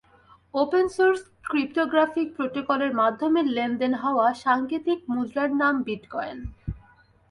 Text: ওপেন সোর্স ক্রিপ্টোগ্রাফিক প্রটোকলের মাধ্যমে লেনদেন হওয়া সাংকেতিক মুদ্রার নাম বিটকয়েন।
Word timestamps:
ওপেন 0.53 0.85
সোর্স 0.89 1.21
ক্রিপ্টোগ্রাফিক 1.43 2.27
প্রটোকলের 2.37 2.91
মাধ্যমে 2.93 3.41
লেনদেন 3.55 3.93
হওয়া 4.03 4.27
সাংকেতিক 4.43 4.99
মুদ্রার 5.13 5.49
নাম 5.61 5.73
বিটকয়েন। 5.83 6.37